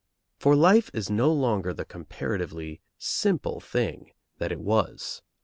[0.39, 5.21] For life is no longer the comparatively simple thing it was.